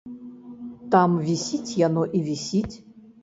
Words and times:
Там 0.95 1.11
вісіць 1.27 1.77
яно 1.81 2.05
і 2.21 2.25
вісіць. 2.31 2.75